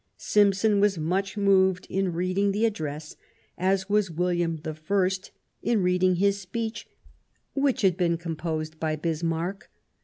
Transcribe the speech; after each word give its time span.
Simson 0.17 0.79
was 0.79 0.97
much 0.97 1.37
moved 1.37 1.85
in 1.87 2.11
reading 2.11 2.51
the 2.51 2.65
address, 2.65 3.15
as 3.55 3.87
was 3.87 4.09
William 4.09 4.59
I 4.65 4.75
in 5.61 5.83
reading 5.83 6.15
his 6.15 6.39
speech, 6.41 6.87
which 7.53 7.83
had 7.83 7.97
been 7.97 8.17
composed 8.17 8.79
by 8.79 8.95
Bismarck. 8.95 9.69